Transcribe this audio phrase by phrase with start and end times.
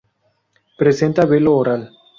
[0.79, 1.89] Presenta velo oral.